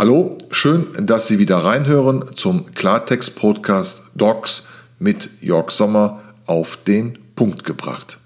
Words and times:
Hallo, 0.00 0.38
schön, 0.50 0.86
dass 0.98 1.26
Sie 1.26 1.38
wieder 1.38 1.58
reinhören 1.58 2.24
zum 2.34 2.72
Klartext-Podcast 2.72 4.02
Docs 4.14 4.62
mit 4.98 5.28
Jörg 5.42 5.70
Sommer 5.72 6.22
auf 6.46 6.78
den 6.78 7.18
Punkt 7.36 7.64
gebracht. 7.64 8.18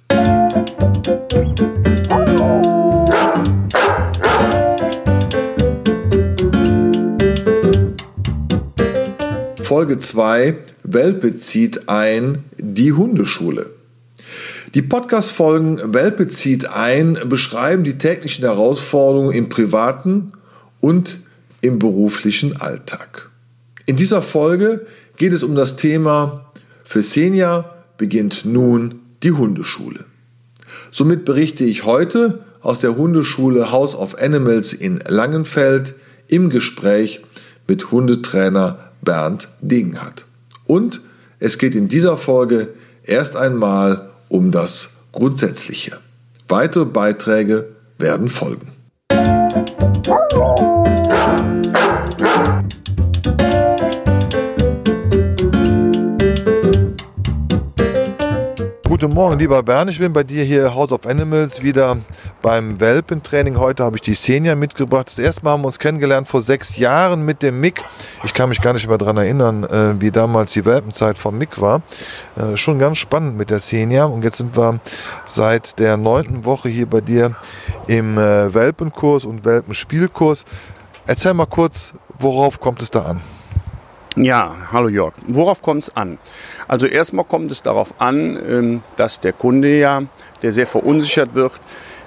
Folge 9.61 9.99
2 9.99 10.57
Welpe 10.85 11.35
zieht 11.35 11.89
ein 11.89 12.45
die 12.57 12.93
Hundeschule. 12.93 13.71
Die 14.75 14.83
Podcast-Folgen 14.83 15.93
Welpe 15.93 16.29
zieht 16.29 16.71
ein 16.71 17.19
beschreiben 17.25 17.83
die 17.83 17.99
täglichen 17.99 18.45
Herausforderungen 18.45 19.33
im 19.33 19.49
privaten 19.49 20.35
und 20.81 21.24
im 21.65 21.79
beruflichen 21.79 22.61
Alltag. 22.61 23.31
In 23.87 23.97
dieser 23.97 24.21
Folge 24.21 24.87
geht 25.17 25.33
es 25.33 25.43
um 25.43 25.55
das 25.55 25.77
Thema 25.77 26.53
Für 26.85 27.03
Senja 27.03 27.75
beginnt 27.97 28.45
nun 28.45 29.01
die 29.23 29.33
Hundeschule. 29.33 30.05
Somit 30.91 31.25
berichte 31.25 31.65
ich 31.65 31.85
heute 31.85 32.45
aus 32.61 32.81
der 32.81 32.97
Hundeschule 32.97 33.71
House 33.71 33.95
of 33.95 34.19
Animals 34.19 34.75
in 34.75 35.03
Langenfeld 35.07 35.95
im 36.29 36.51
Gespräch 36.51 37.23
mit 37.67 37.91
Hundetrainer 37.91 38.91
Bernd 39.01 39.49
Degenhardt. 39.63 40.27
Und 40.67 41.01
es 41.39 41.57
geht 41.57 41.75
in 41.75 41.89
dieser 41.89 42.19
Folge 42.19 42.75
erst 43.05 43.37
einmal 43.37 44.11
um 44.29 44.51
das 44.51 44.91
Grundsätzliche. 45.13 45.99
Weitere 46.47 46.85
Beiträge 46.85 47.69
werden 47.99 48.29
folgen. 48.29 48.73
Guten 59.05 59.17
Morgen, 59.17 59.39
lieber 59.39 59.63
Bernd. 59.63 59.91
Ich 59.91 59.99
bin 59.99 60.15
bei 60.15 60.25
dir 60.25 60.45
hier 60.45 60.75
House 60.75 60.91
of 60.91 61.07
Animals 61.07 61.61
wieder 61.61 61.99
beim 62.41 62.81
Welpentraining. 62.81 63.59
Heute 63.59 63.85
habe 63.85 63.97
ich 63.97 64.01
die 64.01 64.15
Senior 64.15 64.55
mitgebracht. 64.57 65.09
Das 65.09 65.19
erste 65.19 65.45
Mal 65.45 65.51
haben 65.51 65.61
wir 65.61 65.67
uns 65.67 65.79
kennengelernt 65.79 66.27
vor 66.27 66.41
sechs 66.41 66.79
Jahren 66.79 67.23
mit 67.23 67.43
dem 67.43 67.61
Mick. 67.61 67.83
Ich 68.23 68.33
kann 68.33 68.49
mich 68.49 68.63
gar 68.63 68.73
nicht 68.73 68.89
mehr 68.89 68.97
daran 68.97 69.19
erinnern, 69.19 69.65
äh, 69.65 70.01
wie 70.01 70.11
damals 70.11 70.55
die 70.55 70.65
Welpenzeit 70.65 71.19
vom 71.19 71.37
Mick 71.37 71.61
war. 71.61 71.83
Äh, 72.37 72.57
schon 72.57 72.79
ganz 72.79 72.97
spannend 72.97 73.37
mit 73.37 73.51
der 73.51 73.61
Senior. 73.61 74.11
Und 74.11 74.25
jetzt 74.25 74.39
sind 74.39 74.57
wir 74.57 74.81
seit 75.27 75.79
der 75.79 75.99
neunten 75.99 76.47
Woche 76.47 76.71
hier 76.71 76.87
bei 76.87 77.03
dir 77.03 77.37
im 77.87 78.17
äh, 78.17 78.55
Welpenkurs 78.55 79.27
und 79.27 79.45
Welpenspielkurs. 79.45 80.47
Erzähl 81.07 81.35
mal 81.35 81.45
kurz, 81.45 81.93
worauf 82.19 82.59
kommt 82.59 82.81
es 82.81 82.91
da 82.91 83.03
an? 83.03 83.21
Ja, 84.17 84.55
hallo 84.71 84.89
Jörg. 84.89 85.15
Worauf 85.27 85.61
kommt 85.61 85.83
es 85.83 85.97
an? 85.97 86.19
Also 86.69 86.87
erstmal 86.87 87.25
kommt 87.25 87.51
es 87.51 87.63
darauf 87.63 88.01
an, 88.01 88.39
ähm, 88.49 88.83
dass 88.95 89.19
der 89.19 89.33
Kunde 89.33 89.77
ja, 89.77 90.05
der 90.41 90.53
sehr 90.53 90.69
verunsichert 90.69 91.35
wird, 91.35 91.55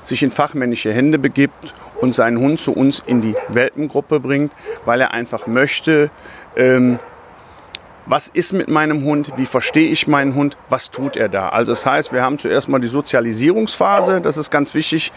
sich 0.03 0.23
in 0.23 0.31
fachmännische 0.31 0.93
Hände 0.93 1.19
begibt 1.19 1.73
und 1.99 2.15
seinen 2.15 2.39
Hund 2.39 2.61
zu 2.61 2.71
uns 2.71 3.03
in 3.05 3.19
die 3.19 3.35
Welpengruppe 3.49 4.21
bringt, 4.21 4.53
weil 4.85 5.01
er 5.01 5.11
einfach 5.11 5.47
möchte, 5.47 6.09
ähm, 6.55 6.99
was 8.07 8.29
ist 8.29 8.53
mit 8.53 8.69
meinem 8.69 9.03
Hund, 9.03 9.33
wie 9.35 9.45
verstehe 9.45 9.89
ich 9.89 10.07
meinen 10.07 10.33
Hund, 10.33 10.55
was 10.69 10.91
tut 10.91 11.17
er 11.17 11.27
da. 11.27 11.49
Also 11.49 11.73
das 11.73 11.85
heißt, 11.85 12.13
wir 12.13 12.23
haben 12.23 12.39
zuerst 12.39 12.69
mal 12.69 12.79
die 12.79 12.87
Sozialisierungsphase, 12.87 14.21
das 14.21 14.37
ist 14.37 14.49
ganz 14.49 14.73
wichtig. 14.73 15.11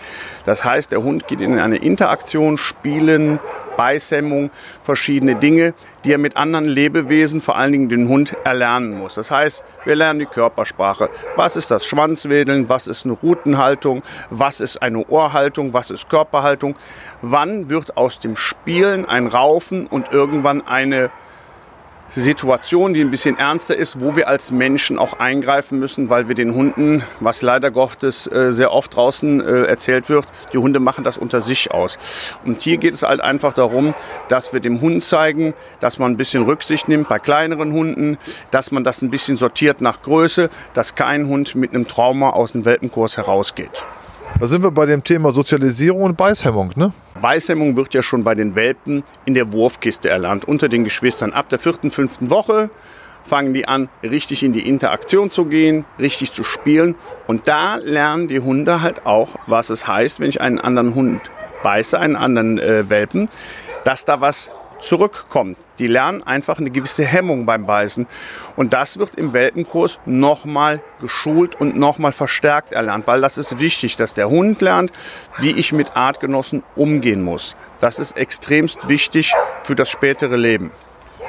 Das 0.45 0.65
heißt, 0.65 0.91
der 0.91 1.03
Hund 1.03 1.29
geht 1.29 1.41
in 1.41 1.59
eine 1.61 1.77
Interaktion, 1.77 2.59
Spielen, 2.59 3.39
Beißhemmung, 3.77 4.51
verschiedene 4.83 5.37
Dinge, 5.37 5.73
die 6.05 6.13
er 6.13 6.19
mit 6.19 6.37
anderen 6.37 6.67
Lebewesen, 6.67 7.41
vor 7.41 7.57
allen 7.57 7.73
Dingen 7.73 7.89
den 7.89 8.09
Hund, 8.09 8.37
erlernen 8.45 8.99
muss. 8.99 9.15
Das 9.15 9.31
heißt, 9.31 9.63
wir 9.85 9.95
lernen 9.95 10.19
die 10.19 10.27
Körpersprache. 10.27 11.11
Was 11.37 11.57
ist 11.57 11.71
das 11.71 11.87
Schwanzwedeln? 11.87 12.69
Was 12.69 12.89
ist 12.89 13.05
eine 13.05 13.15
Rutenhaltung? 13.15 14.03
Was 14.31 14.61
ist 14.61 14.83
eine 14.83 15.07
Ohrhaltung? 15.07 15.73
Was 15.73 15.91
ist 15.91 16.11
Körperhaltung? 16.11 16.75
Wann 17.23 17.71
wird 17.71 17.97
aus 17.97 18.19
dem 18.19 18.35
Spielen 18.35 19.07
ein 19.07 19.29
Raufen 19.29 19.87
und 19.87 20.13
irgendwann 20.13 20.67
eine 20.67 21.11
Situation, 22.11 22.93
die 22.93 23.01
ein 23.01 23.11
bisschen 23.11 23.39
ernster 23.39 23.77
ist, 23.77 24.01
wo 24.01 24.17
wir 24.17 24.29
als 24.29 24.51
Menschen 24.51 24.99
auch 24.99 25.21
eingreifen 25.21 25.79
müssen, 25.79 26.11
weil 26.11 26.27
wir 26.29 26.35
den 26.35 26.55
Hunden, 26.55 27.03
was 27.21 27.41
leider 27.43 27.71
Gottes 27.71 28.27
äh, 28.27 28.51
sehr 28.51 28.73
oft 28.73 28.97
draußen 28.97 29.41
äh, 29.41 29.63
erzählt 29.65 30.09
wird, 30.09 30.27
die 30.53 30.59
Hunde 30.59 30.81
machen 30.81 31.05
das 31.05 31.17
unter 31.19 31.41
sich 31.41 31.71
aus. 31.71 32.37
Und 32.45 32.63
hier 32.63 32.79
geht 32.79 32.95
es 32.95 33.03
halt 33.03 33.21
einfach 33.21 33.53
darum, 33.53 33.95
dass 34.29 34.53
wir 34.53 34.61
dem 34.61 34.81
Hund 34.81 35.03
zeigen, 35.03 35.55
dass 35.79 35.99
man 35.99 36.13
ein 36.13 36.17
bisschen 36.17 36.43
Rücksicht 36.43 36.89
nimmt 36.89 37.09
bei 37.09 37.19
kleineren 37.19 37.73
Hunden, 37.73 38.19
dass 38.51 38.73
man 38.73 38.83
das 38.83 39.03
ein 39.03 39.11
bisschen 39.11 39.37
sortiert 39.37 39.81
nach 39.81 40.03
Größe, 40.03 40.51
dass 40.75 40.97
kein 40.97 41.29
Hund 41.29 41.55
mit 41.55 41.73
einem 41.73 41.87
Trauma 41.87 42.31
aus 42.31 42.53
dem 42.53 42.65
Welpenkurs 42.65 43.17
herausgeht. 43.17 43.85
Da 44.41 44.47
sind 44.47 44.63
wir 44.63 44.71
bei 44.71 44.87
dem 44.87 45.05
Thema 45.05 45.33
Sozialisierung 45.33 46.01
und 46.01 46.17
Beißhemmung, 46.17 46.71
ne? 46.75 46.95
Beißhemmung 47.21 47.77
wird 47.77 47.93
ja 47.93 48.03
schon 48.03 48.25
bei 48.25 48.35
den 48.35 48.55
Welpen 48.55 49.05
in 49.27 49.35
der 49.35 49.53
Wurfkiste 49.53 50.09
erlernt, 50.09 50.47
unter 50.47 50.71
den 50.71 50.83
Geschwistern. 50.83 51.35
Ab 51.35 51.51
der 51.51 51.59
vierten, 51.59 51.91
fünften 51.91 52.31
Woche 52.31 52.71
fangen 53.23 53.53
die 53.53 53.69
an, 53.69 53.91
richtig 54.03 54.43
in 54.43 54.55
die 54.55 54.67
Interaktion 54.67 55.29
zu 55.29 55.45
gehen, 55.45 55.85
richtig 55.99 56.33
zu 56.33 56.43
spielen. 56.43 56.95
Und 57.27 57.49
da 57.49 57.77
lernen 57.77 58.29
die 58.29 58.41
Hunde 58.41 58.81
halt 58.81 59.05
auch, 59.05 59.29
was 59.47 59.69
es 59.69 59.87
heißt, 59.87 60.21
wenn 60.21 60.31
ich 60.31 60.41
einen 60.41 60.59
anderen 60.59 60.95
Hund 60.95 61.21
beiße, 61.63 62.01
einen 62.01 62.17
anderen 62.17 62.59
äh, 62.59 62.89
Welpen, 62.89 63.29
dass 63.85 64.07
da 64.07 64.23
was 64.23 64.51
zurückkommt. 64.81 65.59
Die 65.79 65.87
lernen 65.87 66.23
einfach 66.23 66.59
eine 66.59 66.71
gewisse 66.71 67.05
Hemmung 67.05 67.47
beim 67.47 67.67
Beißen. 67.67 68.07
Und 68.57 68.73
das 68.73 68.99
wird 68.99 69.15
im 69.15 69.33
Welpenkurs 69.33 69.99
nochmal 70.07 70.81
geschult 71.01 71.61
und 71.61 71.77
nochmal 71.77 72.13
verstärkt 72.13 72.73
erlernt, 72.73 73.07
weil 73.07 73.21
das 73.21 73.39
ist 73.39 73.59
wichtig, 73.59 73.97
dass 73.97 74.15
der 74.15 74.29
Hund 74.29 74.61
lernt, 74.61 74.93
wie 75.39 75.53
ich 75.53 75.73
mit 75.73 75.97
Artgenossen 75.97 76.63
umgehen 76.77 77.23
muss. 77.23 77.57
Das 77.79 77.99
ist 77.99 78.17
extremst 78.17 78.89
wichtig 78.89 79.33
für 79.63 79.75
das 79.75 79.91
spätere 79.91 80.37
Leben. 80.37 80.71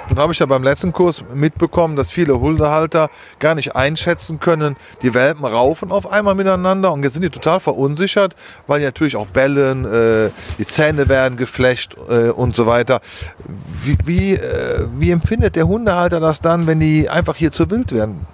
Nun 0.10 0.20
habe 0.20 0.34
ich 0.34 0.40
ja 0.40 0.46
beim 0.46 0.64
letzten 0.64 0.92
Kurs 0.92 1.24
mitbekommen, 1.34 1.96
dass 1.96 2.12
viele 2.12 2.40
Hundehalter 2.40 3.10
gar 3.40 3.56
nicht 3.56 3.76
einschätzen 3.76 4.40
können, 4.40 4.76
die 5.02 5.14
Welpen 5.14 5.46
raufen 5.46 5.92
auf 5.92 6.12
einmal 6.12 6.36
miteinander 6.36 6.92
und 6.92 7.04
jetzt 7.04 7.14
sind 7.14 7.24
die 7.24 7.30
total 7.30 7.60
verunsichert, 7.60 8.36
weil 8.68 8.80
die 8.80 8.86
natürlich 8.86 9.16
auch 9.16 9.28
bellen, 9.28 9.86
äh, 9.86 10.32
die 10.58 10.68
Zähne 10.68 11.08
werden 11.08 11.38
geflecht 11.38 11.96
äh, 12.10 12.30
und 12.30 12.56
so 12.56 12.66
weiter. 12.66 13.02
Wie, 13.84 13.98
wie, 14.06 14.34
äh, 14.34 14.88
wie 14.98 15.12
empfindet 15.12 15.56
der 15.56 15.68
Hundehalter 15.68 16.20
das 16.20 16.42
dann, 16.42 16.68
wenn 16.68 16.80
die 16.80 17.10
einfach 17.10 17.36
hier 17.36 17.52
zu 17.52 17.70
wild 17.70 17.94
werden? 17.94 18.26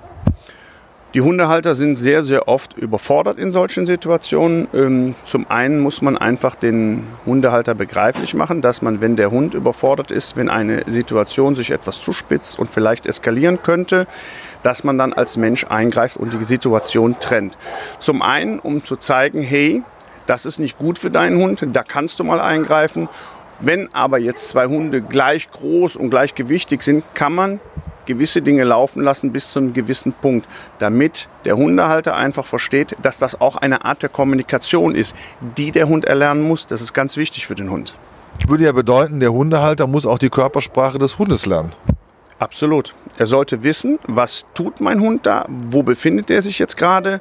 Die 1.13 1.21
Hundehalter 1.21 1.73
sind 1.73 1.95
sehr, 1.95 2.21
sehr 2.21 2.49
oft 2.49 2.77
überfordert 2.77 3.39
in 3.39 3.49
solchen 3.49 3.85
Situationen. 3.85 4.67
Ähm, 4.73 5.15
zum 5.23 5.49
einen 5.49 5.79
muss 5.79 6.01
man 6.01 6.17
einfach 6.17 6.55
den 6.55 7.05
Hundehalter 7.25 7.75
begreiflich 7.75 8.33
machen, 8.33 8.61
dass 8.61 8.81
man, 8.81 8.99
wenn 8.99 9.15
der 9.15 9.31
Hund 9.31 9.53
überfordert 9.53 10.11
ist, 10.11 10.35
wenn 10.35 10.49
eine 10.49 10.83
Situation 10.85 11.55
sich 11.55 11.71
etwas 11.71 12.01
zuspitzt 12.01 12.59
und 12.59 12.69
vielleicht 12.69 13.07
eskalieren 13.07 13.63
könnte, 13.63 14.05
dass 14.63 14.83
man 14.83 14.97
dann 14.97 15.13
als 15.13 15.37
Mensch 15.37 15.65
eingreift 15.69 16.17
und 16.17 16.33
die 16.33 16.43
Situation 16.43 17.15
trennt. 17.19 17.57
Zum 17.99 18.21
einen, 18.21 18.59
um 18.59 18.83
zu 18.83 18.97
zeigen, 18.97 19.41
hey, 19.41 19.83
das 20.25 20.45
ist 20.45 20.59
nicht 20.59 20.77
gut 20.77 20.99
für 20.99 21.09
deinen 21.09 21.41
Hund, 21.41 21.65
da 21.71 21.83
kannst 21.83 22.19
du 22.19 22.25
mal 22.25 22.41
eingreifen. 22.41 23.07
Wenn 23.61 23.93
aber 23.93 24.19
jetzt 24.19 24.49
zwei 24.49 24.67
Hunde 24.67 25.01
gleich 25.01 25.49
groß 25.51 25.95
und 25.95 26.09
gleich 26.09 26.35
gewichtig 26.35 26.83
sind, 26.83 27.05
kann 27.13 27.33
man 27.33 27.61
gewisse 28.07 28.41
Dinge 28.41 28.63
laufen 28.63 29.03
lassen 29.03 29.31
bis 29.31 29.51
zu 29.51 29.59
einem 29.59 29.73
gewissen 29.73 30.13
Punkt, 30.13 30.47
damit 30.79 31.29
der 31.45 31.55
Hundehalter 31.55 32.15
einfach 32.15 32.47
versteht, 32.47 32.95
dass 33.03 33.19
das 33.19 33.39
auch 33.39 33.55
eine 33.57 33.85
Art 33.85 34.01
der 34.01 34.09
Kommunikation 34.09 34.95
ist, 34.95 35.15
die 35.57 35.71
der 35.71 35.87
Hund 35.87 36.05
erlernen 36.05 36.41
muss. 36.41 36.65
Das 36.65 36.81
ist 36.81 36.93
ganz 36.93 37.17
wichtig 37.17 37.45
für 37.45 37.55
den 37.55 37.69
Hund. 37.69 37.95
Ich 38.39 38.49
würde 38.49 38.63
ja 38.63 38.71
bedeuten, 38.71 39.19
der 39.19 39.31
Hundehalter 39.33 39.85
muss 39.85 40.07
auch 40.07 40.19
die 40.19 40.29
Körpersprache 40.29 40.97
des 40.97 41.19
Hundes 41.19 41.45
lernen. 41.45 41.73
Absolut. 42.39 42.93
Er 43.17 43.27
sollte 43.27 43.63
wissen, 43.63 43.99
was 44.07 44.45
tut 44.53 44.79
mein 44.79 45.01
Hund 45.01 45.25
da, 45.25 45.45
wo 45.49 45.83
befindet 45.83 46.29
er 46.29 46.41
sich 46.41 46.59
jetzt 46.59 46.77
gerade 46.77 47.19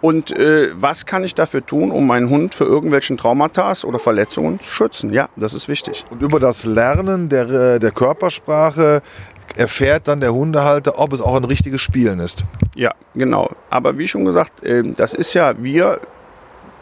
und 0.00 0.30
äh, 0.30 0.70
was 0.74 1.06
kann 1.06 1.24
ich 1.24 1.34
dafür 1.34 1.64
tun, 1.64 1.90
um 1.90 2.06
meinen 2.06 2.28
Hund 2.28 2.54
für 2.54 2.64
irgendwelchen 2.64 3.16
Traumata 3.16 3.72
oder 3.84 3.98
Verletzungen 3.98 4.60
zu 4.60 4.70
schützen? 4.70 5.12
Ja, 5.12 5.28
das 5.36 5.54
ist 5.54 5.68
wichtig. 5.68 6.04
Und 6.10 6.22
über 6.22 6.38
das 6.38 6.64
Lernen 6.64 7.28
der, 7.28 7.48
äh, 7.48 7.78
der 7.78 7.92
Körpersprache 7.92 9.00
erfährt 9.56 10.08
dann 10.08 10.20
der 10.20 10.32
Hundehalter, 10.34 10.98
ob 10.98 11.12
es 11.12 11.20
auch 11.20 11.36
ein 11.36 11.44
richtiges 11.44 11.80
Spielen 11.80 12.20
ist. 12.20 12.44
Ja, 12.74 12.94
genau. 13.14 13.50
Aber 13.70 13.98
wie 13.98 14.06
schon 14.06 14.24
gesagt, 14.24 14.64
ähm, 14.64 14.94
das 14.94 15.14
ist 15.14 15.34
ja, 15.34 15.54
wir 15.62 16.00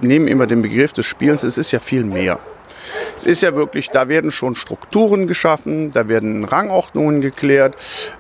nehmen 0.01 0.29
immer 0.29 0.47
den 0.47 0.63
Begriff 0.63 0.93
des 0.93 1.07
Spielens, 1.07 1.43
es 1.43 1.59
ist 1.59 1.73
ja 1.73 1.79
viel 1.79 2.05
mehr. 2.05 2.39
Es 3.17 3.25
ist 3.25 3.43
ja 3.43 3.55
wirklich, 3.55 3.91
da 3.91 4.09
werden 4.09 4.31
schon 4.31 4.55
Strukturen 4.55 5.27
geschaffen, 5.27 5.91
da 5.93 6.09
werden 6.09 6.45
Rangordnungen 6.45 7.21
geklärt, 7.21 7.77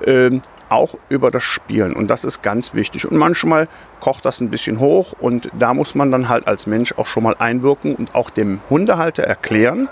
ähm, 0.07 0.41
auch 0.69 0.95
über 1.09 1.31
das 1.31 1.43
Spielen. 1.43 1.95
Und 1.95 2.09
das 2.09 2.25
ist 2.25 2.43
ganz 2.43 2.75
wichtig. 2.75 3.07
Und 3.07 3.17
manchmal 3.17 3.69
kocht 4.01 4.25
das 4.25 4.41
ein 4.41 4.51
bisschen 4.51 4.81
hoch 4.81 5.13
und 5.19 5.51
da 5.59 5.75
muss 5.75 5.95
man 5.95 6.11
dann 6.11 6.29
halt 6.29 6.47
als 6.49 6.67
Mensch 6.67 6.95
auch 6.97 7.07
schon 7.07 7.23
mal 7.23 7.37
einwirken 7.39 7.95
und 7.95 8.15
auch 8.15 8.31
dem 8.31 8.61
Hundehalter 8.71 9.25
erklären, 9.25 9.89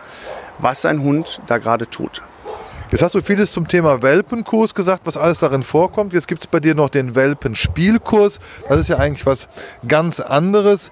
was 0.59 0.83
sein 0.83 1.03
Hund 1.03 1.41
da 1.47 1.59
gerade 1.59 1.89
tut. 1.89 2.23
Jetzt 2.93 3.01
hast 3.01 3.15
du 3.15 3.23
vieles 3.23 3.53
zum 3.53 3.67
Thema 3.67 4.03
Welpenkurs 4.03 4.75
gesagt, 4.75 5.07
was 5.07 5.17
alles 5.17 5.39
darin 5.39 5.63
vorkommt. 5.63 6.13
Jetzt 6.13 6.29
gibt 6.29 6.43
es 6.43 6.47
bei 6.47 6.61
dir 6.61 6.75
noch 6.75 6.91
den 6.91 7.15
Welpenspielkurs. 7.15 8.39
Das 8.69 8.79
ist 8.79 8.89
ja 8.89 8.99
eigentlich 8.99 9.25
was 9.25 9.49
ganz 9.89 10.21
anderes. 10.21 10.91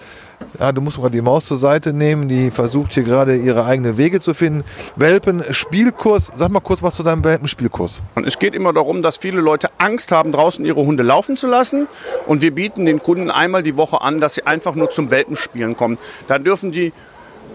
Ja, 0.58 0.72
du 0.72 0.80
musst 0.80 0.98
mal 0.98 1.10
die 1.10 1.20
Maus 1.20 1.44
zur 1.44 1.58
Seite 1.58 1.92
nehmen. 1.92 2.26
Die 2.26 2.50
versucht 2.50 2.94
hier 2.94 3.02
gerade 3.02 3.36
ihre 3.36 3.66
eigenen 3.66 3.98
Wege 3.98 4.18
zu 4.22 4.32
finden. 4.32 4.64
Welpenspielkurs. 4.96 6.32
Sag 6.34 6.48
mal 6.48 6.60
kurz 6.60 6.82
was 6.82 6.94
zu 6.94 7.02
deinem 7.02 7.22
Welpenspielkurs. 7.22 8.00
Es 8.24 8.38
geht 8.38 8.54
immer 8.54 8.72
darum, 8.72 9.02
dass 9.02 9.18
viele 9.18 9.42
Leute 9.42 9.68
Angst 9.76 10.10
haben, 10.10 10.32
draußen 10.32 10.64
ihre 10.64 10.80
Hunde 10.80 11.02
laufen 11.02 11.36
zu 11.36 11.48
lassen. 11.48 11.86
Und 12.26 12.40
wir 12.40 12.54
bieten 12.54 12.86
den 12.86 13.00
Kunden 13.00 13.30
einmal 13.30 13.62
die 13.62 13.76
Woche 13.76 14.00
an, 14.00 14.22
dass 14.22 14.32
sie 14.32 14.46
einfach 14.46 14.74
nur 14.74 14.90
zum 14.90 15.10
Welpenspielen 15.10 15.76
kommen. 15.76 15.98
Da 16.28 16.38
dürfen 16.38 16.72
die 16.72 16.94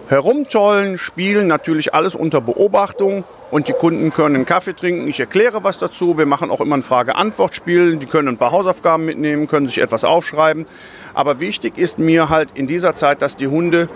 herumtollen, 0.07 0.99
spielen, 0.99 1.47
natürlich 1.47 1.95
alles 1.95 2.13
unter 2.13 2.41
Beobachtung 2.41 3.23
und 3.51 3.67
die 3.67 3.73
Kunden 3.73 4.11
können 4.11 4.35
einen 4.35 4.45
Kaffee 4.45 4.73
trinken. 4.73 5.07
Ich 5.07 5.19
erkläre 5.19 5.63
was 5.63 5.77
dazu. 5.77 6.17
Wir 6.17 6.25
machen 6.25 6.49
auch 6.51 6.61
immer 6.61 6.77
ein 6.77 6.83
Frage-Antwort-Spiel. 6.83 7.97
Die 7.97 8.05
können 8.05 8.29
ein 8.29 8.37
paar 8.37 8.51
Hausaufgaben 8.51 9.05
mitnehmen, 9.05 9.47
können 9.47 9.67
sich 9.67 9.81
etwas 9.81 10.03
aufschreiben. 10.03 10.65
Aber 11.13 11.39
wichtig 11.39 11.77
ist 11.77 11.99
mir 11.99 12.29
halt 12.29 12.49
in 12.55 12.67
dieser 12.67 12.95
Zeit, 12.95 13.21
dass 13.21 13.37
die 13.37 13.47
Hunde 13.47 13.87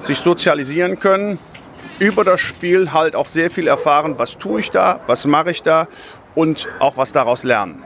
sich 0.00 0.18
sozialisieren 0.18 0.98
können, 0.98 1.38
über 1.98 2.24
das 2.24 2.40
Spiel 2.40 2.92
halt 2.92 3.14
auch 3.14 3.28
sehr 3.28 3.50
viel 3.50 3.68
erfahren, 3.68 4.14
was 4.18 4.38
tue 4.38 4.60
ich 4.60 4.70
da, 4.70 5.00
was 5.06 5.26
mache 5.26 5.50
ich 5.50 5.62
da 5.62 5.86
und 6.34 6.66
auch 6.78 6.96
was 6.96 7.12
daraus 7.12 7.44
lernen. 7.44 7.82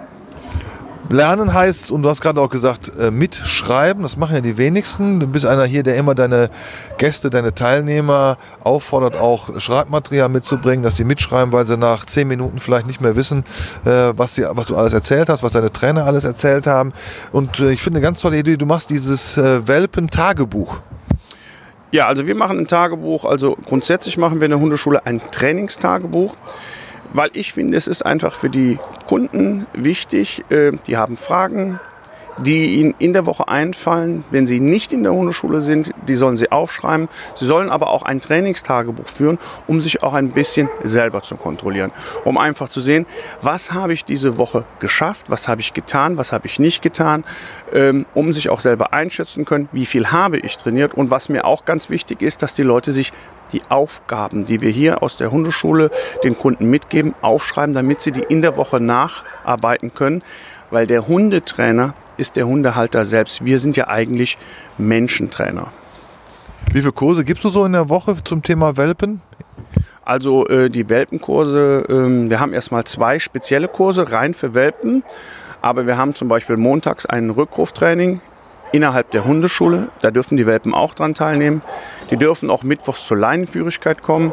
Lernen 1.08 1.54
heißt, 1.54 1.90
und 1.90 2.02
du 2.02 2.10
hast 2.10 2.20
gerade 2.20 2.40
auch 2.40 2.50
gesagt, 2.50 2.90
äh, 2.98 3.10
mitschreiben, 3.10 4.02
das 4.02 4.16
machen 4.16 4.34
ja 4.34 4.40
die 4.40 4.58
wenigsten. 4.58 5.20
Du 5.20 5.26
bist 5.26 5.46
einer 5.46 5.64
hier, 5.64 5.82
der 5.82 5.96
immer 5.96 6.14
deine 6.14 6.50
Gäste, 6.98 7.30
deine 7.30 7.54
Teilnehmer 7.54 8.38
auffordert, 8.64 9.16
auch 9.16 9.60
Schreibmaterial 9.60 10.28
mitzubringen, 10.28 10.82
dass 10.82 10.96
sie 10.96 11.04
mitschreiben, 11.04 11.52
weil 11.52 11.66
sie 11.66 11.76
nach 11.76 12.06
zehn 12.06 12.26
Minuten 12.26 12.58
vielleicht 12.58 12.86
nicht 12.86 13.00
mehr 13.00 13.14
wissen, 13.14 13.44
äh, 13.84 14.12
was, 14.16 14.34
sie, 14.34 14.44
was 14.50 14.66
du 14.66 14.76
alles 14.76 14.92
erzählt 14.92 15.28
hast, 15.28 15.42
was 15.42 15.52
deine 15.52 15.72
Trainer 15.72 16.06
alles 16.06 16.24
erzählt 16.24 16.66
haben. 16.66 16.92
Und 17.30 17.60
äh, 17.60 17.70
ich 17.70 17.82
finde 17.82 17.98
eine 17.98 18.04
ganz 18.04 18.20
tolle 18.20 18.38
Idee, 18.38 18.56
du 18.56 18.66
machst 18.66 18.90
dieses 18.90 19.36
Welpen-Tagebuch. 19.36 20.80
Ja, 21.92 22.06
also 22.06 22.26
wir 22.26 22.34
machen 22.34 22.58
ein 22.58 22.66
Tagebuch. 22.66 23.24
Also 23.24 23.56
grundsätzlich 23.66 24.16
machen 24.18 24.40
wir 24.40 24.46
in 24.46 24.50
der 24.50 24.60
Hundeschule 24.60 25.06
ein 25.06 25.20
Trainingstagebuch 25.30 26.36
weil 27.16 27.30
ich 27.34 27.52
finde, 27.52 27.76
es 27.76 27.86
ist 27.86 28.04
einfach 28.04 28.34
für 28.34 28.50
die 28.50 28.78
Kunden 29.06 29.66
wichtig, 29.72 30.44
äh, 30.50 30.72
die 30.86 30.96
haben 30.96 31.16
Fragen, 31.16 31.80
die 32.38 32.74
ihnen 32.74 32.94
in 32.98 33.12
der 33.12 33.24
Woche 33.24 33.48
einfallen, 33.48 34.24
wenn 34.30 34.46
sie 34.46 34.60
nicht 34.60 34.92
in 34.92 35.02
der 35.02 35.12
Hundeschule 35.12 35.62
sind, 35.62 35.92
die 36.06 36.14
sollen 36.14 36.36
sie 36.36 36.52
aufschreiben. 36.52 37.08
Sie 37.34 37.46
sollen 37.46 37.70
aber 37.70 37.90
auch 37.90 38.02
ein 38.02 38.20
Trainingstagebuch 38.20 39.06
führen, 39.06 39.38
um 39.66 39.80
sich 39.80 40.02
auch 40.02 40.12
ein 40.12 40.30
bisschen 40.30 40.68
selber 40.82 41.22
zu 41.22 41.36
kontrollieren, 41.36 41.92
um 42.24 42.36
einfach 42.36 42.68
zu 42.68 42.80
sehen, 42.80 43.06
was 43.40 43.72
habe 43.72 43.92
ich 43.92 44.04
diese 44.04 44.36
Woche 44.36 44.64
geschafft, 44.78 45.30
was 45.30 45.48
habe 45.48 45.60
ich 45.60 45.72
getan, 45.72 46.18
was 46.18 46.32
habe 46.32 46.46
ich 46.46 46.58
nicht 46.58 46.82
getan, 46.82 47.24
ähm, 47.72 48.06
um 48.14 48.32
sich 48.32 48.50
auch 48.50 48.60
selber 48.60 48.92
einschätzen 48.92 49.44
können, 49.44 49.68
wie 49.72 49.86
viel 49.86 50.12
habe 50.12 50.38
ich 50.38 50.56
trainiert. 50.56 50.94
Und 50.94 51.10
was 51.10 51.28
mir 51.28 51.44
auch 51.44 51.64
ganz 51.64 51.88
wichtig 51.88 52.20
ist, 52.20 52.42
dass 52.42 52.54
die 52.54 52.62
Leute 52.62 52.92
sich 52.92 53.12
die 53.52 53.62
Aufgaben, 53.68 54.44
die 54.44 54.60
wir 54.60 54.70
hier 54.70 55.02
aus 55.02 55.16
der 55.16 55.30
Hundeschule 55.30 55.90
den 56.24 56.36
Kunden 56.36 56.68
mitgeben, 56.68 57.14
aufschreiben, 57.22 57.74
damit 57.74 58.00
sie 58.00 58.12
die 58.12 58.22
in 58.22 58.42
der 58.42 58.56
Woche 58.56 58.80
nacharbeiten 58.80 59.94
können, 59.94 60.22
weil 60.70 60.86
der 60.86 61.06
Hundetrainer 61.06 61.94
ist 62.16 62.36
der 62.36 62.46
Hundehalter 62.46 63.04
selbst. 63.04 63.44
Wir 63.44 63.58
sind 63.58 63.76
ja 63.76 63.88
eigentlich 63.88 64.38
Menschentrainer. 64.78 65.72
Wie 66.72 66.80
viele 66.80 66.92
Kurse 66.92 67.24
gibst 67.24 67.44
du 67.44 67.50
so 67.50 67.64
in 67.64 67.72
der 67.72 67.88
Woche 67.88 68.16
zum 68.24 68.42
Thema 68.42 68.76
Welpen? 68.76 69.20
Also 70.04 70.46
äh, 70.46 70.70
die 70.70 70.88
Welpenkurse, 70.88 71.84
äh, 71.88 72.30
wir 72.30 72.40
haben 72.40 72.52
erstmal 72.52 72.84
zwei 72.84 73.18
spezielle 73.18 73.68
Kurse 73.68 74.12
rein 74.12 74.34
für 74.34 74.54
Welpen, 74.54 75.02
aber 75.62 75.86
wir 75.86 75.96
haben 75.96 76.14
zum 76.14 76.28
Beispiel 76.28 76.56
montags 76.56 77.06
ein 77.06 77.30
Rückruftraining 77.30 78.20
innerhalb 78.72 79.10
der 79.10 79.24
Hundeschule. 79.24 79.88
Da 80.02 80.10
dürfen 80.10 80.36
die 80.36 80.46
Welpen 80.46 80.74
auch 80.74 80.94
dran 80.94 81.14
teilnehmen. 81.14 81.62
Die 82.10 82.16
dürfen 82.16 82.50
auch 82.50 82.62
mittwochs 82.62 83.06
zur 83.06 83.16
Leinenführigkeit 83.16 84.02
kommen. 84.02 84.32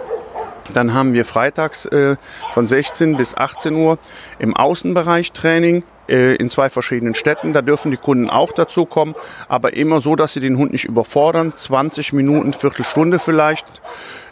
Dann 0.74 0.94
haben 0.94 1.14
wir 1.14 1.26
freitags 1.26 1.86
äh, 1.88 2.16
von 2.54 2.68
16 2.68 3.18
bis 3.18 3.36
18 3.36 3.76
Uhr 3.76 3.98
im 4.40 4.56
Außenbereich 4.56 5.34
Training 5.34 5.84
äh, 6.08 6.36
in 6.36 6.50
zwei 6.50 6.70
verschiedenen 6.70 7.16
Städten. 7.16 7.54
Da 7.54 7.62
dürfen 7.62 7.92
die 7.92 7.98
Kunden 7.98 8.30
auch 8.30 8.52
dazu 8.52 8.86
kommen, 8.86 9.16
aber 9.50 9.74
immer 9.74 10.00
so, 10.00 10.16
dass 10.16 10.34
sie 10.34 10.40
den 10.40 10.58
Hund 10.58 10.72
nicht 10.72 10.86
überfordern. 10.86 11.54
20 11.54 12.14
Minuten, 12.14 12.54
Viertelstunde 12.54 13.20
vielleicht. 13.20 13.66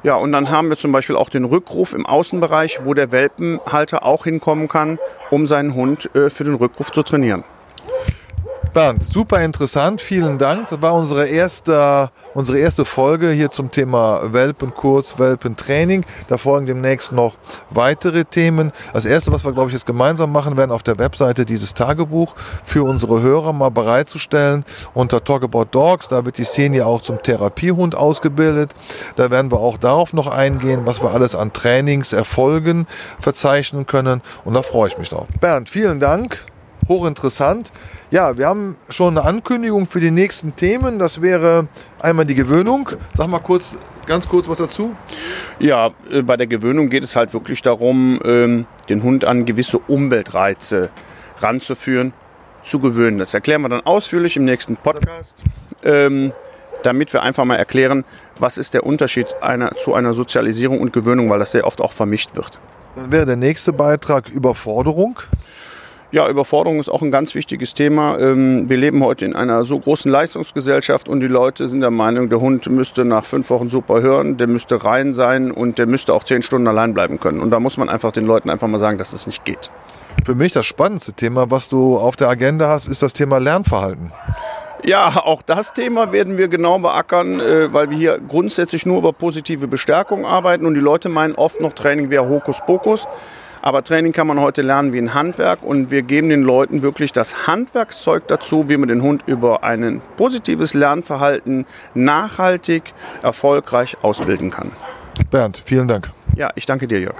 Ja, 0.03 0.15
und 0.15 0.31
dann 0.31 0.49
haben 0.49 0.69
wir 0.69 0.77
zum 0.77 0.91
Beispiel 0.91 1.15
auch 1.15 1.29
den 1.29 1.45
Rückruf 1.45 1.93
im 1.93 2.05
Außenbereich, 2.05 2.81
wo 2.85 2.93
der 2.93 3.11
Welpenhalter 3.11 4.05
auch 4.05 4.23
hinkommen 4.23 4.67
kann, 4.67 4.99
um 5.29 5.45
seinen 5.47 5.75
Hund 5.75 6.13
äh, 6.15 6.29
für 6.29 6.43
den 6.43 6.55
Rückruf 6.55 6.91
zu 6.91 7.03
trainieren. 7.03 7.43
Bernd, 8.73 9.03
super 9.03 9.41
interessant, 9.41 9.99
vielen 9.99 10.37
Dank. 10.37 10.69
Das 10.69 10.81
war 10.81 10.93
unsere 10.93 11.27
erste, 11.27 12.09
unsere 12.33 12.57
erste 12.57 12.85
Folge 12.85 13.29
hier 13.31 13.49
zum 13.49 13.69
Thema 13.69 14.31
Welpenkurs, 14.31 15.19
Welpentraining. 15.19 16.05
Da 16.29 16.37
folgen 16.37 16.67
demnächst 16.67 17.11
noch 17.11 17.35
weitere 17.69 18.23
Themen. 18.23 18.71
Das 18.93 19.03
erste, 19.03 19.33
was 19.33 19.43
wir, 19.43 19.51
glaube 19.51 19.67
ich, 19.67 19.73
jetzt 19.73 19.85
gemeinsam 19.85 20.31
machen 20.31 20.55
werden, 20.55 20.71
auf 20.71 20.83
der 20.83 20.97
Webseite 20.99 21.45
dieses 21.45 21.73
Tagebuch 21.73 22.33
für 22.63 22.83
unsere 22.83 23.21
Hörer 23.21 23.51
mal 23.51 23.71
bereitzustellen 23.71 24.63
unter 24.93 25.21
Talk 25.21 25.43
About 25.43 25.65
Dogs. 25.71 26.07
Da 26.07 26.23
wird 26.23 26.37
die 26.37 26.45
Szene 26.45 26.77
ja 26.77 26.85
auch 26.85 27.01
zum 27.01 27.21
Therapiehund 27.21 27.93
ausgebildet. 27.93 28.73
Da 29.17 29.29
werden 29.31 29.51
wir 29.51 29.59
auch 29.59 29.77
darauf 29.79 30.13
noch 30.13 30.27
eingehen, 30.27 30.85
was 30.85 31.03
wir 31.03 31.11
alles 31.11 31.35
an 31.35 31.51
Trainingserfolgen 31.51 32.87
verzeichnen 33.19 33.85
können. 33.85 34.21
Und 34.45 34.53
da 34.53 34.61
freue 34.61 34.87
ich 34.87 34.97
mich 34.97 35.09
drauf. 35.09 35.27
Bernd, 35.41 35.67
vielen 35.67 35.99
Dank 35.99 36.45
hochinteressant. 36.87 37.71
Ja, 38.09 38.37
wir 38.37 38.47
haben 38.47 38.77
schon 38.89 39.17
eine 39.17 39.27
Ankündigung 39.27 39.85
für 39.85 39.99
die 39.99 40.11
nächsten 40.11 40.55
Themen. 40.55 40.99
Das 40.99 41.21
wäre 41.21 41.67
einmal 41.99 42.25
die 42.25 42.35
Gewöhnung. 42.35 42.89
Sag 43.13 43.27
mal 43.27 43.39
kurz, 43.39 43.63
ganz 44.05 44.27
kurz 44.27 44.47
was 44.47 44.57
dazu. 44.57 44.95
Ja, 45.59 45.91
äh, 46.11 46.21
bei 46.21 46.37
der 46.37 46.47
Gewöhnung 46.47 46.89
geht 46.89 47.03
es 47.03 47.15
halt 47.15 47.33
wirklich 47.33 47.61
darum, 47.61 48.19
ähm, 48.23 48.65
den 48.89 49.03
Hund 49.03 49.25
an 49.25 49.45
gewisse 49.45 49.79
Umweltreize 49.79 50.89
ranzuführen, 51.39 52.13
zu 52.63 52.79
gewöhnen. 52.79 53.17
Das 53.17 53.33
erklären 53.33 53.61
wir 53.61 53.69
dann 53.69 53.81
ausführlich 53.81 54.37
im 54.37 54.45
nächsten 54.45 54.75
Podcast, 54.77 55.43
ähm, 55.83 56.31
damit 56.83 57.13
wir 57.13 57.23
einfach 57.23 57.45
mal 57.45 57.55
erklären, 57.55 58.05
was 58.39 58.57
ist 58.57 58.73
der 58.73 58.85
Unterschied 58.85 59.27
einer, 59.41 59.75
zu 59.77 59.93
einer 59.93 60.13
Sozialisierung 60.13 60.79
und 60.79 60.93
Gewöhnung, 60.93 61.29
weil 61.29 61.39
das 61.39 61.51
sehr 61.51 61.65
oft 61.65 61.81
auch 61.81 61.93
vermischt 61.93 62.35
wird. 62.35 62.59
Dann 62.95 63.11
wäre 63.11 63.25
der 63.25 63.35
nächste 63.35 63.71
Beitrag 63.71 64.29
Überforderung. 64.29 65.19
Ja, 66.13 66.27
Überforderung 66.27 66.81
ist 66.81 66.89
auch 66.89 67.01
ein 67.01 67.09
ganz 67.09 67.35
wichtiges 67.35 67.73
Thema. 67.73 68.19
Ähm, 68.19 68.69
wir 68.69 68.75
leben 68.75 69.01
heute 69.01 69.23
in 69.23 69.33
einer 69.33 69.63
so 69.63 69.79
großen 69.79 70.11
Leistungsgesellschaft 70.11 71.07
und 71.07 71.21
die 71.21 71.27
Leute 71.27 71.69
sind 71.69 71.79
der 71.79 71.89
Meinung, 71.89 72.27
der 72.27 72.41
Hund 72.41 72.69
müsste 72.69 73.05
nach 73.05 73.23
fünf 73.23 73.49
Wochen 73.49 73.69
super 73.69 74.01
hören, 74.01 74.35
der 74.35 74.47
müsste 74.47 74.83
rein 74.83 75.13
sein 75.13 75.51
und 75.51 75.77
der 75.77 75.85
müsste 75.85 76.13
auch 76.13 76.25
zehn 76.25 76.41
Stunden 76.41 76.67
allein 76.67 76.93
bleiben 76.93 77.17
können. 77.17 77.39
Und 77.39 77.49
da 77.51 77.61
muss 77.61 77.77
man 77.77 77.87
einfach 77.87 78.11
den 78.11 78.25
Leuten 78.25 78.49
einfach 78.49 78.67
mal 78.67 78.77
sagen, 78.77 78.97
dass 78.97 79.13
es 79.13 79.25
nicht 79.25 79.45
geht. 79.45 79.71
Für 80.25 80.35
mich 80.35 80.51
das 80.51 80.65
spannendste 80.65 81.13
Thema, 81.13 81.49
was 81.49 81.69
du 81.69 81.97
auf 81.97 82.17
der 82.17 82.27
Agenda 82.27 82.67
hast, 82.67 82.87
ist 82.87 83.01
das 83.01 83.13
Thema 83.13 83.37
Lernverhalten. 83.37 84.11
Ja, 84.83 85.21
auch 85.23 85.41
das 85.41 85.71
Thema 85.71 86.11
werden 86.11 86.37
wir 86.37 86.49
genau 86.49 86.77
beackern, 86.77 87.39
äh, 87.39 87.71
weil 87.71 87.89
wir 87.89 87.97
hier 87.97 88.19
grundsätzlich 88.19 88.85
nur 88.85 88.97
über 88.97 89.13
positive 89.13 89.67
Bestärkung 89.69 90.25
arbeiten 90.25 90.65
und 90.65 90.73
die 90.73 90.81
Leute 90.81 91.07
meinen 91.07 91.35
oft 91.35 91.61
noch 91.61 91.71
Training 91.71 92.09
wäre 92.09 92.27
Hokuspokus. 92.27 93.07
Aber 93.63 93.83
Training 93.83 94.11
kann 94.11 94.25
man 94.25 94.39
heute 94.39 94.63
lernen 94.63 94.91
wie 94.91 94.97
ein 94.97 95.13
Handwerk 95.13 95.61
und 95.61 95.91
wir 95.91 96.01
geben 96.01 96.29
den 96.29 96.41
Leuten 96.41 96.81
wirklich 96.81 97.13
das 97.13 97.45
Handwerkszeug 97.45 98.27
dazu, 98.27 98.67
wie 98.69 98.77
man 98.77 98.89
den 98.89 99.03
Hund 99.03 99.21
über 99.27 99.63
ein 99.63 100.01
positives 100.17 100.73
Lernverhalten 100.73 101.67
nachhaltig, 101.93 102.95
erfolgreich 103.21 103.97
ausbilden 104.01 104.49
kann. 104.49 104.71
Bernd, 105.29 105.61
vielen 105.63 105.87
Dank. 105.87 106.09
Ja, 106.35 106.49
ich 106.55 106.65
danke 106.65 106.87
dir, 106.87 107.01
Jörg. 107.01 107.15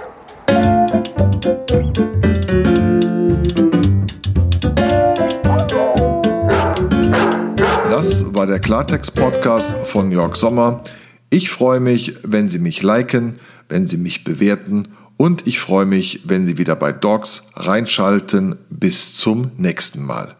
Das 7.88 8.34
war 8.34 8.46
der 8.46 8.58
Klartext-Podcast 8.58 9.76
von 9.86 10.10
Jörg 10.10 10.34
Sommer. 10.34 10.82
Ich 11.30 11.50
freue 11.50 11.78
mich, 11.78 12.16
wenn 12.24 12.48
Sie 12.48 12.58
mich 12.58 12.82
liken, 12.82 13.38
wenn 13.68 13.86
Sie 13.86 13.96
mich 13.96 14.24
bewerten 14.24 14.88
und 15.22 15.46
ich 15.46 15.60
freue 15.60 15.86
mich, 15.86 16.22
wenn 16.24 16.46
Sie 16.46 16.58
wieder 16.58 16.74
bei 16.74 16.90
Dogs 16.90 17.44
reinschalten. 17.54 18.56
Bis 18.70 19.14
zum 19.16 19.52
nächsten 19.56 20.04
Mal. 20.04 20.34